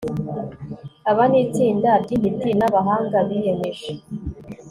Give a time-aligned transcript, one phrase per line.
[1.09, 3.91] aba ni itsinda ry'intiti n'abahanga biyemeje